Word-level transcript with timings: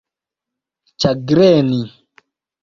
ĉagreni 1.03 1.83